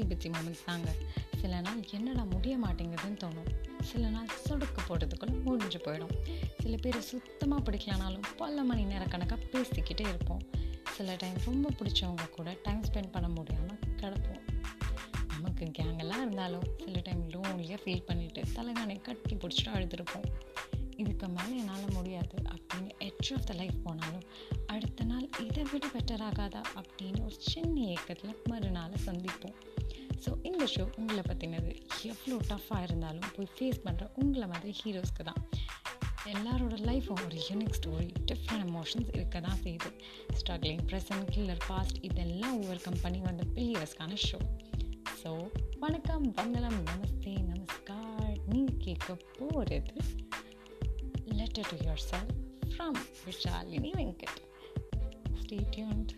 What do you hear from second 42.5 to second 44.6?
over company வந்த பில்லியர்ஸ்க்கான show